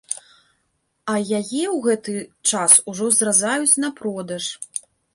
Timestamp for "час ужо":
2.49-3.13